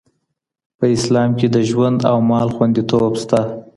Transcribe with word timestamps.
په 0.77 0.85
اسلام 0.95 1.29
کي 1.39 1.47
د 1.55 1.57
ژوند 1.69 1.99
او 2.11 2.17
مال 2.29 2.47
خوندیتوب 2.55 3.13
سته. 3.23 3.41